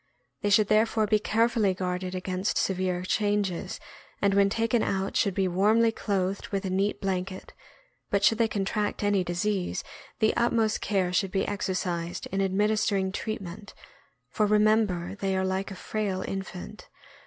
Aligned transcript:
They 0.41 0.49
should 0.49 0.67
therefore 0.67 1.05
be 1.05 1.19
care 1.19 1.47
fully 1.47 1.75
guarded 1.75 2.15
against 2.15 2.57
severe 2.57 3.03
changes, 3.03 3.79
and 4.19 4.33
when 4.33 4.49
taken 4.49 4.81
out 4.81 5.15
should 5.15 5.35
be 5.35 5.47
warmly 5.47 5.91
clothed 5.91 6.47
with 6.47 6.65
a 6.65 6.71
neat 6.71 6.99
blanket; 6.99 7.53
but 8.09 8.23
should 8.23 8.39
they 8.39 8.47
contract 8.47 9.03
any 9.03 9.23
disease, 9.23 9.83
the 10.19 10.35
utmost' 10.35 10.81
care 10.81 11.13
should 11.13 11.29
be 11.29 11.45
exer 11.45 11.75
cised 11.77 12.25
*in 12.31 12.41
administering 12.41 13.11
treatment, 13.11 13.75
for 14.31 14.47
remember 14.47 15.13
they 15.21 15.37
are 15.37 15.45
like 15.45 15.69
a 15.69 15.75
frail 15.75 16.23
infant. 16.27 16.89